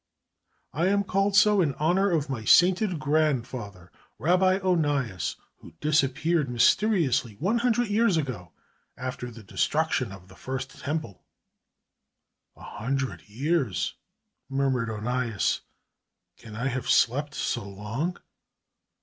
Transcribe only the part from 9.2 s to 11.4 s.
the destruction of the First Temple."